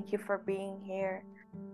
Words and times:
Thank 0.00 0.12
you 0.12 0.18
for 0.18 0.38
being 0.38 0.80
here. 0.82 1.22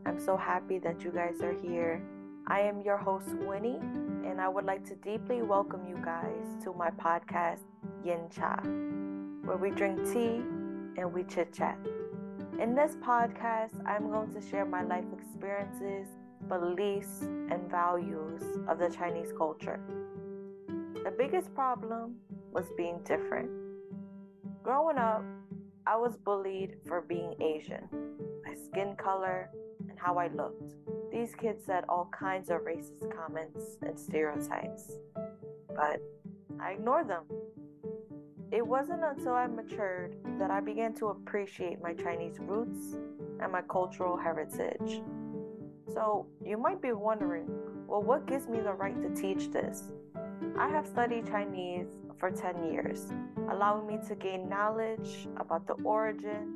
I'm 0.05 0.19
so 0.19 0.37
happy 0.37 0.81
that 0.81 1.05
you 1.05 1.13
guys 1.13 1.43
are 1.43 1.55
here. 1.63 2.03
I 2.49 2.59
am 2.59 2.81
your 2.81 2.97
host, 2.97 3.29
Winnie, 3.29 3.79
and 4.27 4.41
I 4.41 4.49
would 4.49 4.65
like 4.65 4.85
to 4.87 4.97
deeply 4.97 5.43
welcome 5.43 5.87
you 5.87 5.97
guys 6.05 6.45
to 6.65 6.73
my 6.73 6.91
podcast, 6.91 7.61
Yin 8.05 8.29
Cha, 8.29 8.57
where 9.45 9.57
we 9.57 9.71
drink 9.71 10.13
tea 10.13 10.43
and 10.99 11.13
we 11.13 11.23
chit 11.23 11.53
chat. 11.53 11.79
In 12.61 12.75
this 12.75 12.97
podcast, 12.97 13.81
I'm 13.87 14.11
going 14.11 14.35
to 14.35 14.41
share 14.41 14.65
my 14.65 14.83
life 14.83 15.05
experiences, 15.17 16.09
beliefs, 16.49 17.21
and 17.23 17.71
values 17.71 18.43
of 18.67 18.81
the 18.81 18.91
Chinese 18.91 19.33
culture. 19.39 19.79
The 21.05 21.13
biggest 21.17 21.55
problem 21.55 22.17
was 22.51 22.65
being 22.77 22.99
different. 23.05 23.49
Growing 24.65 24.99
up, 24.99 25.23
I 25.87 25.97
was 25.97 26.17
bullied 26.17 26.79
for 26.87 27.01
being 27.01 27.35
Asian, 27.41 27.89
my 28.45 28.55
skin 28.55 28.97
color, 28.97 29.51
and 29.89 29.97
how 29.97 30.19
I 30.19 30.27
looked. 30.29 30.75
These 31.13 31.35
kids 31.37 31.65
said 31.65 31.85
all 31.89 32.11
kinds 32.13 32.51
of 32.51 32.63
racist 32.63 33.09
comments 33.17 33.79
and 33.83 33.99
stereotypes, 33.99 34.99
but 35.69 36.01
I 36.61 36.73
ignored 36.73 37.09
them. 37.09 37.25
It 38.51 38.67
wasn't 38.67 39.05
until 39.05 39.35
I 39.35 39.47
matured 39.47 40.17
that 40.41 40.51
I 40.51 40.61
began 40.61 40.93
to 40.95 41.07
appreciate 41.09 41.81
my 41.81 41.95
Chinese 41.95 42.39
roots 42.41 42.97
and 43.41 43.53
my 43.53 43.63
cultural 43.63 44.17
heritage. 44.17 45.03
So, 45.93 46.27
you 46.45 46.57
might 46.57 46.83
be 46.83 46.93
wondering 46.93 47.49
well, 47.87 48.03
what 48.03 48.27
gives 48.27 48.49
me 48.49 48.59
the 48.59 48.73
right 48.73 49.01
to 49.01 49.21
teach 49.21 49.53
this? 49.53 49.93
I 50.59 50.69
have 50.69 50.87
studied 50.89 51.29
Chinese 51.29 51.87
for 52.19 52.31
10 52.31 52.73
years, 52.73 53.13
allowing 53.51 53.87
me 53.87 53.99
to 54.09 54.15
gain 54.15 54.49
knowledge 54.49 55.29
about 55.37 55.67
the 55.67 55.75
origin, 55.85 56.55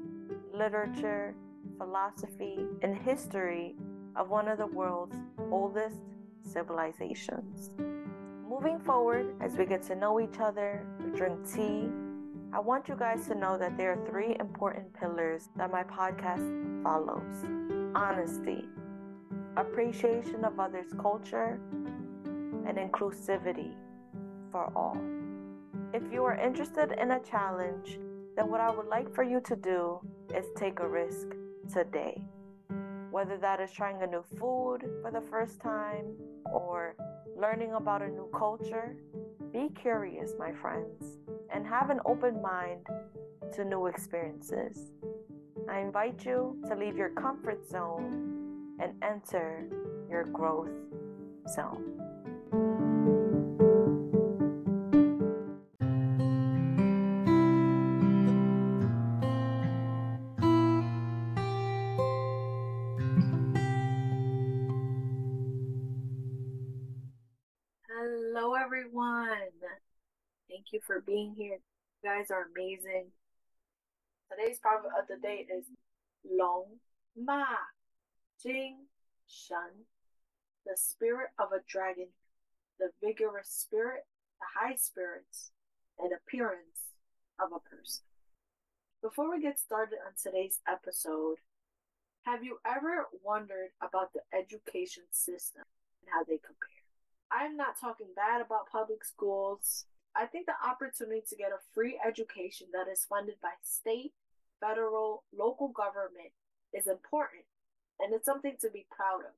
literature, 0.54 1.34
philosophy, 1.78 2.58
and 2.82 2.96
history 2.96 3.74
of 4.16 4.28
one 4.28 4.48
of 4.48 4.58
the 4.58 4.66
world's 4.66 5.16
oldest 5.50 6.00
civilizations. 6.42 7.70
Moving 8.48 8.78
forward, 8.80 9.34
as 9.40 9.56
we 9.56 9.64
get 9.64 9.82
to 9.84 9.94
know 9.94 10.20
each 10.20 10.40
other, 10.40 10.84
we 11.04 11.16
drink 11.16 11.38
tea, 11.54 11.88
I 12.52 12.58
want 12.58 12.88
you 12.88 12.96
guys 12.96 13.28
to 13.28 13.36
know 13.36 13.56
that 13.58 13.76
there 13.76 13.92
are 13.92 14.06
three 14.06 14.36
important 14.40 14.92
pillars 14.92 15.48
that 15.56 15.70
my 15.70 15.84
podcast 15.84 16.82
follows 16.82 17.44
honesty, 17.94 18.64
appreciation 19.56 20.44
of 20.44 20.58
others' 20.58 20.92
culture, 21.00 21.60
and 22.66 22.76
inclusivity 22.76 23.72
for 24.50 24.72
all. 24.74 25.00
If 25.92 26.02
you 26.12 26.24
are 26.24 26.36
interested 26.36 26.92
in 26.92 27.10
a 27.10 27.20
challenge, 27.20 27.98
then 28.36 28.48
what 28.48 28.60
I 28.60 28.70
would 28.70 28.86
like 28.86 29.12
for 29.12 29.24
you 29.24 29.40
to 29.40 29.56
do 29.56 29.98
is 30.32 30.46
take 30.56 30.78
a 30.78 30.88
risk 30.88 31.26
today. 31.72 32.22
Whether 33.10 33.36
that 33.38 33.60
is 33.60 33.72
trying 33.72 34.00
a 34.02 34.06
new 34.06 34.22
food 34.38 34.88
for 35.02 35.10
the 35.12 35.20
first 35.20 35.60
time 35.60 36.14
or 36.44 36.94
learning 37.36 37.72
about 37.74 38.02
a 38.02 38.08
new 38.08 38.28
culture, 38.32 38.94
be 39.52 39.68
curious, 39.74 40.34
my 40.38 40.52
friends, 40.52 41.18
and 41.52 41.66
have 41.66 41.90
an 41.90 41.98
open 42.06 42.40
mind 42.40 42.86
to 43.54 43.64
new 43.64 43.86
experiences. 43.86 44.92
I 45.68 45.80
invite 45.80 46.24
you 46.24 46.56
to 46.68 46.76
leave 46.76 46.96
your 46.96 47.10
comfort 47.10 47.68
zone 47.68 48.76
and 48.80 48.92
enter 49.02 49.68
your 50.08 50.22
growth 50.24 50.70
zone. 51.48 51.99
Thank 70.60 70.74
you 70.74 70.80
for 70.86 71.00
being 71.00 71.32
here. 71.38 71.56
You 71.56 72.10
guys 72.10 72.30
are 72.30 72.48
amazing. 72.54 73.06
Today's 74.30 74.58
proverb 74.58 74.92
of 74.92 75.08
the 75.08 75.16
day 75.16 75.46
is 75.48 75.64
Long 76.22 76.80
Ma 77.16 77.46
Jing 78.42 78.84
Shun. 79.26 79.88
the 80.66 80.76
spirit 80.76 81.30
of 81.38 81.52
a 81.52 81.64
dragon, 81.66 82.08
the 82.78 82.90
vigorous 83.02 83.48
spirit, 83.48 84.04
the 84.38 84.46
high 84.60 84.76
spirits, 84.76 85.50
and 85.98 86.12
appearance 86.12 86.92
of 87.40 87.52
a 87.56 87.60
person. 87.60 88.04
Before 89.00 89.30
we 89.30 89.40
get 89.40 89.58
started 89.58 89.96
on 90.04 90.12
today's 90.12 90.58
episode, 90.68 91.36
have 92.26 92.44
you 92.44 92.58
ever 92.66 93.08
wondered 93.24 93.70
about 93.80 94.12
the 94.12 94.20
education 94.38 95.04
system 95.10 95.62
and 96.02 96.12
how 96.12 96.22
they 96.24 96.36
compare? 96.36 96.84
I'm 97.32 97.56
not 97.56 97.80
talking 97.80 98.08
bad 98.14 98.42
about 98.42 98.68
public 98.70 99.04
schools. 99.06 99.86
I 100.16 100.26
think 100.26 100.46
the 100.46 100.68
opportunity 100.68 101.22
to 101.28 101.36
get 101.36 101.52
a 101.52 101.64
free 101.72 101.98
education 102.04 102.68
that 102.72 102.90
is 102.90 103.06
funded 103.08 103.36
by 103.42 103.52
state, 103.62 104.12
federal, 104.60 105.24
local 105.36 105.68
government 105.68 106.32
is 106.72 106.86
important 106.86 107.44
and 108.00 108.14
it's 108.14 108.26
something 108.26 108.56
to 108.60 108.70
be 108.70 108.86
proud 108.90 109.20
of. 109.20 109.34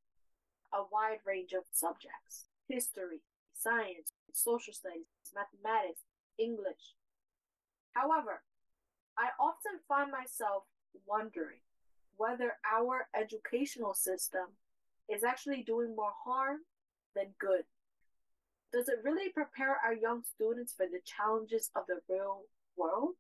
A 0.75 0.85
wide 0.91 1.19
range 1.27 1.53
of 1.53 1.65
subjects 1.73 2.47
history, 2.69 3.21
science, 3.53 4.13
social 4.33 4.73
studies, 4.73 5.05
mathematics, 5.35 6.01
English. 6.39 6.97
However, 7.93 8.43
I 9.19 9.29
often 9.39 9.81
find 9.87 10.11
myself 10.11 10.63
wondering 11.07 11.61
whether 12.17 12.55
our 12.73 13.09
educational 13.15 13.93
system 13.93 14.57
is 15.09 15.25
actually 15.25 15.63
doing 15.63 15.95
more 15.95 16.15
harm 16.25 16.61
than 17.15 17.35
good 17.39 17.65
does 18.73 18.89
it 18.89 19.05
really 19.05 19.29
prepare 19.31 19.77
our 19.85 19.93
young 19.93 20.23
students 20.35 20.73
for 20.73 20.87
the 20.87 21.01
challenges 21.05 21.71
of 21.77 21.85
the 21.87 22.01
real 22.09 22.43
world? 22.77 23.15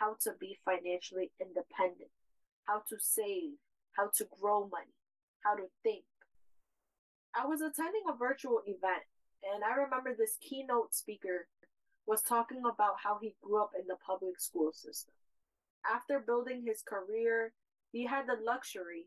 How 0.00 0.16
to 0.22 0.32
be 0.38 0.58
financially 0.64 1.30
independent, 1.40 2.10
how 2.64 2.82
to 2.88 2.96
save, 2.98 3.54
how 3.92 4.10
to 4.16 4.26
grow 4.40 4.68
money, 4.68 4.94
how 5.40 5.54
to 5.54 5.64
think. 5.82 6.04
I 7.34 7.46
was 7.46 7.60
attending 7.60 8.02
a 8.08 8.16
virtual 8.16 8.60
event 8.66 9.06
and 9.42 9.62
I 9.62 9.76
remember 9.76 10.14
this 10.14 10.36
keynote 10.40 10.94
speaker 10.94 11.46
was 12.06 12.22
talking 12.22 12.62
about 12.64 12.96
how 13.02 13.18
he 13.20 13.34
grew 13.42 13.62
up 13.62 13.70
in 13.78 13.86
the 13.86 13.96
public 14.04 14.40
school 14.40 14.72
system. 14.72 15.14
After 15.88 16.18
building 16.18 16.64
his 16.66 16.82
career, 16.82 17.52
he 17.92 18.06
had 18.06 18.26
the 18.26 18.42
luxury 18.44 19.06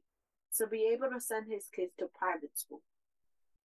to 0.58 0.68
be 0.68 0.90
able 0.94 1.10
to 1.10 1.20
send 1.20 1.52
his 1.52 1.66
kids 1.74 1.92
to 2.00 2.08
private 2.18 2.58
school. 2.58 2.82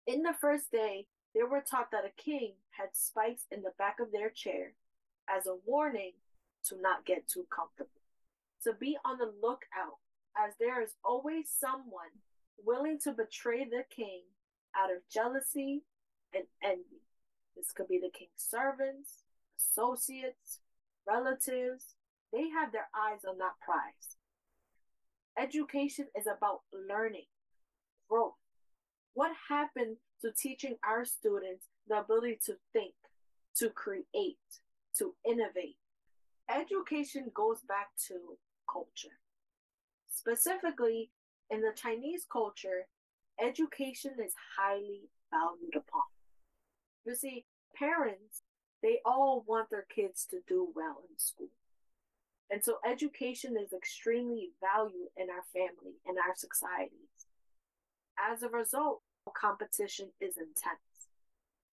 In 0.06 0.22
the 0.22 0.34
first 0.38 0.70
day, 0.70 1.06
they 1.34 1.42
were 1.42 1.64
taught 1.68 1.90
that 1.90 2.04
a 2.04 2.22
king 2.22 2.52
had 2.70 2.90
spikes 2.92 3.42
in 3.50 3.62
the 3.62 3.72
back 3.76 3.98
of 4.00 4.12
their 4.12 4.30
chair 4.30 4.74
as 5.28 5.46
a 5.46 5.56
warning 5.66 6.12
to 6.66 6.80
not 6.80 7.04
get 7.04 7.28
too 7.28 7.46
comfortable. 7.54 7.90
To 8.62 8.72
be 8.72 8.96
on 9.04 9.18
the 9.18 9.32
lookout, 9.42 9.98
as 10.36 10.54
there 10.58 10.82
is 10.82 10.94
always 11.04 11.50
someone 11.50 12.22
willing 12.64 12.98
to 13.04 13.12
betray 13.12 13.64
the 13.64 13.84
king 13.94 14.22
out 14.76 14.90
of 14.90 15.08
jealousy 15.12 15.82
and 16.34 16.44
envy. 16.62 17.02
This 17.56 17.72
could 17.72 17.88
be 17.88 17.98
the 17.98 18.16
king's 18.16 18.30
servants, 18.36 19.22
associates, 19.58 20.60
relatives. 21.06 21.94
They 22.32 22.48
have 22.48 22.72
their 22.72 22.88
eyes 22.94 23.20
on 23.28 23.38
that 23.38 23.54
prize. 23.64 24.16
Education 25.38 26.06
is 26.16 26.26
about 26.26 26.60
learning, 26.72 27.26
growth. 28.08 28.34
What 29.14 29.32
happened 29.48 29.96
to 30.22 30.32
teaching 30.32 30.76
our 30.86 31.04
students 31.04 31.66
the 31.88 31.98
ability 31.98 32.38
to 32.46 32.54
think, 32.72 32.94
to 33.56 33.70
create, 33.70 34.38
to 34.98 35.14
innovate. 35.24 35.76
Education 36.50 37.30
goes 37.34 37.60
back 37.66 37.88
to 38.08 38.38
culture. 38.70 39.18
Specifically, 40.08 41.10
in 41.50 41.60
the 41.60 41.72
Chinese 41.74 42.26
culture, 42.30 42.86
education 43.40 44.12
is 44.24 44.32
highly 44.56 45.08
valued 45.30 45.76
upon. 45.76 46.02
You 47.06 47.14
see, 47.14 47.44
parents, 47.76 48.42
they 48.82 49.00
all 49.04 49.44
want 49.46 49.70
their 49.70 49.86
kids 49.94 50.26
to 50.30 50.38
do 50.46 50.68
well 50.74 51.02
in 51.08 51.18
school. 51.18 51.50
And 52.50 52.62
so 52.62 52.76
education 52.88 53.56
is 53.62 53.72
extremely 53.72 54.50
valued 54.60 55.08
in 55.16 55.28
our 55.30 55.44
family, 55.52 55.96
and 56.06 56.18
our 56.18 56.34
societies. 56.36 57.26
As 58.18 58.42
a 58.42 58.48
result, 58.48 59.02
competition 59.32 60.10
is 60.20 60.36
intense. 60.36 61.08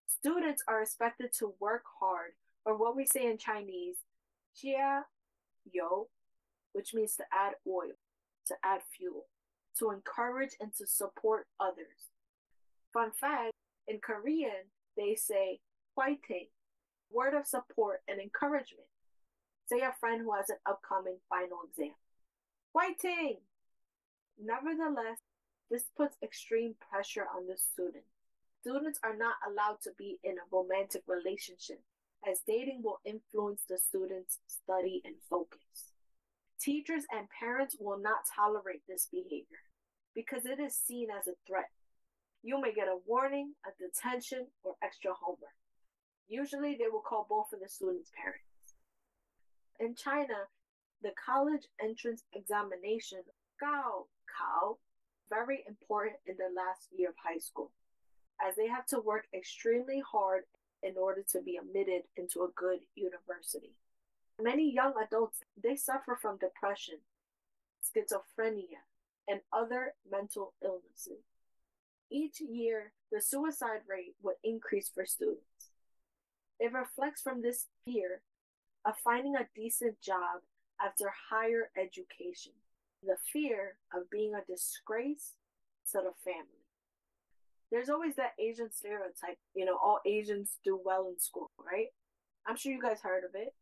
Students 0.06 0.62
are 0.68 0.82
expected 0.82 1.32
to 1.38 1.54
work 1.60 1.84
hard, 2.00 2.32
or 2.64 2.76
what 2.76 2.96
we 2.96 3.06
say 3.06 3.26
in 3.26 3.38
Chinese, 3.38 3.96
jia 4.56 5.02
yo, 5.70 6.08
which 6.72 6.94
means 6.94 7.16
to 7.16 7.24
add 7.32 7.54
oil, 7.66 7.92
to 8.46 8.54
add 8.64 8.80
fuel, 8.96 9.26
to 9.78 9.90
encourage 9.90 10.52
and 10.60 10.74
to 10.76 10.86
support 10.86 11.46
others. 11.60 12.10
Fun 12.92 13.10
fact, 13.10 13.52
in 13.88 13.98
Korean, 14.02 14.70
they 14.96 15.14
say 15.14 15.60
fighting, 15.96 16.48
word 17.10 17.34
of 17.34 17.46
support 17.46 18.00
and 18.08 18.20
encouragement. 18.20 18.86
Say 19.66 19.80
a 19.80 19.92
friend 19.98 20.20
who 20.22 20.34
has 20.34 20.50
an 20.50 20.56
upcoming 20.66 21.16
final 21.28 21.60
exam. 21.68 21.94
Fighting! 22.72 23.38
Nevertheless, 24.42 25.18
this 25.72 25.86
puts 25.96 26.18
extreme 26.22 26.74
pressure 26.90 27.24
on 27.34 27.46
the 27.46 27.56
student. 27.56 28.04
Students 28.60 29.00
are 29.02 29.16
not 29.16 29.36
allowed 29.48 29.80
to 29.84 29.90
be 29.96 30.18
in 30.22 30.36
a 30.36 30.48
romantic 30.52 31.02
relationship, 31.08 31.80
as 32.28 32.44
dating 32.46 32.82
will 32.84 33.00
influence 33.06 33.62
the 33.68 33.78
student's 33.78 34.38
study 34.46 35.00
and 35.06 35.14
focus. 35.30 35.96
Teachers 36.60 37.04
and 37.10 37.26
parents 37.40 37.74
will 37.80 37.98
not 37.98 38.28
tolerate 38.36 38.82
this 38.86 39.08
behavior 39.10 39.64
because 40.14 40.44
it 40.44 40.60
is 40.60 40.76
seen 40.76 41.08
as 41.10 41.26
a 41.26 41.40
threat. 41.46 41.70
You 42.42 42.60
may 42.60 42.74
get 42.74 42.86
a 42.86 43.00
warning, 43.06 43.54
a 43.64 43.70
detention, 43.80 44.48
or 44.62 44.74
extra 44.84 45.12
homework. 45.14 45.56
Usually, 46.28 46.76
they 46.78 46.92
will 46.92 47.00
call 47.00 47.26
both 47.28 47.52
of 47.54 47.60
the 47.60 47.68
student's 47.68 48.10
parents. 48.14 48.76
In 49.80 49.94
China, 49.94 50.52
the 51.02 51.12
college 51.16 51.66
entrance 51.82 52.24
examination, 52.34 53.22
Gao 53.58 54.06
Kao, 54.28 54.76
very 55.32 55.64
important 55.66 56.16
in 56.26 56.36
the 56.36 56.52
last 56.54 56.88
year 56.96 57.08
of 57.10 57.14
high 57.22 57.38
school, 57.38 57.70
as 58.46 58.56
they 58.56 58.68
have 58.68 58.86
to 58.86 59.00
work 59.00 59.24
extremely 59.34 60.00
hard 60.00 60.42
in 60.82 60.94
order 60.96 61.22
to 61.32 61.40
be 61.40 61.56
admitted 61.56 62.02
into 62.16 62.42
a 62.42 62.54
good 62.54 62.80
university. 62.94 63.72
Many 64.40 64.72
young 64.72 64.94
adults 65.02 65.38
they 65.62 65.76
suffer 65.76 66.18
from 66.20 66.38
depression, 66.38 66.98
schizophrenia, 67.82 68.82
and 69.28 69.40
other 69.52 69.94
mental 70.10 70.54
illnesses. 70.62 71.24
Each 72.10 72.40
year, 72.40 72.92
the 73.10 73.22
suicide 73.22 73.82
rate 73.88 74.14
would 74.22 74.36
increase 74.44 74.90
for 74.92 75.06
students. 75.06 75.70
It 76.58 76.72
reflects 76.72 77.22
from 77.22 77.40
this 77.40 77.66
fear 77.84 78.20
of 78.84 78.94
finding 79.02 79.36
a 79.36 79.48
decent 79.54 80.00
job 80.00 80.42
after 80.84 81.12
higher 81.30 81.70
education, 81.76 82.52
the 83.02 83.16
fear 83.32 83.76
of 83.94 84.10
being 84.10 84.34
a 84.34 84.44
disgrace 84.50 85.34
to 85.90 85.98
the 85.98 86.12
family. 86.24 86.62
There's 87.70 87.88
always 87.88 88.16
that 88.16 88.34
Asian 88.38 88.70
stereotype, 88.70 89.38
you 89.54 89.64
know, 89.64 89.78
all 89.82 90.00
Asians 90.06 90.58
do 90.64 90.78
well 90.82 91.08
in 91.08 91.18
school, 91.18 91.50
right? 91.58 91.88
I'm 92.46 92.56
sure 92.56 92.72
you 92.72 92.82
guys 92.82 93.00
heard 93.02 93.24
of 93.24 93.34
it. 93.34 93.54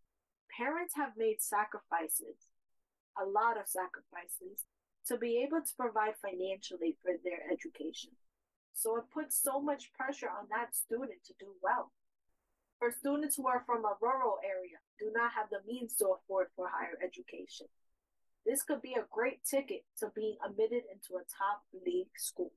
Parents 0.57 0.95
have 0.97 1.13
made 1.17 1.41
sacrifices, 1.41 2.51
a 3.21 3.25
lot 3.25 3.57
of 3.57 3.69
sacrifices, 3.69 4.67
to 5.07 5.17
be 5.17 5.43
able 5.47 5.63
to 5.63 5.77
provide 5.79 6.15
financially 6.21 6.97
for 7.03 7.13
their 7.23 7.47
education. 7.51 8.11
So 8.75 8.97
it 8.97 9.05
puts 9.13 9.41
so 9.41 9.61
much 9.61 9.93
pressure 9.93 10.29
on 10.29 10.47
that 10.51 10.75
student 10.75 11.23
to 11.27 11.35
do 11.39 11.55
well. 11.63 11.93
For 12.79 12.91
students 12.91 13.37
who 13.37 13.47
are 13.47 13.63
from 13.67 13.85
a 13.85 13.97
rural 14.01 14.39
area, 14.43 14.81
do 14.99 15.13
not 15.15 15.33
have 15.33 15.51
the 15.51 15.61
means 15.71 15.95
to 15.97 16.17
afford 16.17 16.49
for 16.57 16.69
higher 16.69 16.99
education. 17.05 17.67
This 18.47 18.63
could 18.63 18.83
be 18.83 18.95
a 18.95 19.07
great 19.11 19.45
ticket 19.45 19.85
to 19.99 20.11
being 20.15 20.37
admitted 20.45 20.83
into 20.91 21.17
a 21.21 21.29
top 21.29 21.63
league 21.85 22.17
school. 22.17 22.53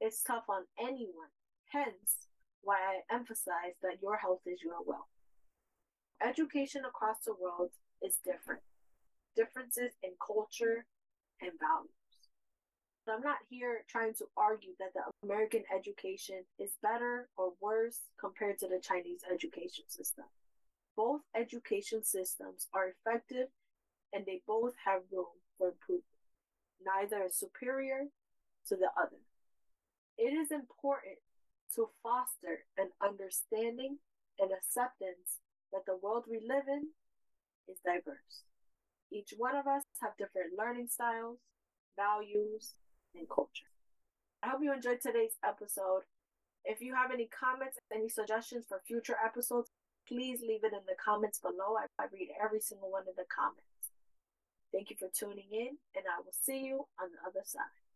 It's 0.00 0.22
tough 0.22 0.44
on 0.48 0.64
anyone, 0.78 1.34
hence 1.72 2.28
why 2.62 2.76
I 2.76 3.14
emphasize 3.14 3.76
that 3.82 4.00
your 4.00 4.16
health 4.16 4.42
is 4.46 4.62
your 4.62 4.82
wealth. 4.86 5.10
Education 6.22 6.82
across 6.84 7.18
the 7.24 7.34
world 7.34 7.70
is 8.02 8.18
different. 8.24 8.62
Differences 9.36 9.92
in 10.02 10.12
culture, 10.24 10.86
and 11.40 11.52
values. 11.58 11.94
I'm 13.08 13.22
not 13.22 13.38
here 13.48 13.84
trying 13.88 14.12
to 14.14 14.26
argue 14.36 14.76
that 14.78 14.92
the 14.92 15.00
American 15.24 15.64
education 15.74 16.44
is 16.58 16.76
better 16.82 17.28
or 17.38 17.52
worse 17.60 18.00
compared 18.20 18.58
to 18.58 18.68
the 18.68 18.80
Chinese 18.82 19.22
education 19.32 19.84
system. 19.88 20.26
Both 20.94 21.22
education 21.34 22.04
systems 22.04 22.68
are 22.74 22.92
effective 22.92 23.48
and 24.12 24.24
they 24.26 24.42
both 24.46 24.74
have 24.84 25.02
room 25.12 25.36
for 25.56 25.68
improvement. 25.68 26.04
Neither 26.84 27.24
is 27.26 27.38
superior 27.38 28.08
to 28.68 28.76
the 28.76 28.90
other. 28.96 29.20
It 30.16 30.32
is 30.32 30.50
important 30.50 31.18
to 31.74 31.90
foster 32.02 32.64
an 32.76 32.90
understanding 33.02 33.98
and 34.38 34.50
acceptance 34.52 35.42
that 35.72 35.84
the 35.86 35.98
world 36.00 36.24
we 36.30 36.38
live 36.38 36.64
in 36.66 36.90
is 37.68 37.78
diverse. 37.84 38.44
Each 39.10 39.32
one 39.36 39.56
of 39.56 39.66
us 39.66 39.84
have 40.00 40.16
different 40.16 40.56
learning 40.56 40.88
styles, 40.88 41.38
values, 41.96 42.74
and 43.14 43.28
culture. 43.28 43.70
I 44.42 44.50
hope 44.50 44.60
you 44.62 44.72
enjoyed 44.72 45.00
today's 45.00 45.36
episode. 45.44 46.02
If 46.64 46.80
you 46.80 46.94
have 46.94 47.10
any 47.12 47.28
comments, 47.28 47.78
any 47.92 48.08
suggestions 48.08 48.64
for 48.68 48.80
future 48.86 49.16
episodes, 49.24 49.70
please 50.06 50.40
leave 50.40 50.64
it 50.64 50.72
in 50.72 50.84
the 50.86 50.96
comments 51.02 51.38
below. 51.38 51.76
I, 51.78 51.86
I 52.02 52.06
read 52.12 52.28
every 52.42 52.60
single 52.60 52.90
one 52.90 53.08
of 53.08 53.16
the 53.16 53.28
comments. 53.28 53.77
Thank 54.72 54.90
you 54.90 54.96
for 54.96 55.08
tuning 55.08 55.48
in, 55.50 55.78
and 55.96 56.04
I 56.06 56.18
will 56.18 56.32
see 56.32 56.58
you 56.58 56.86
on 57.00 57.08
the 57.10 57.18
other 57.26 57.42
side. 57.44 57.87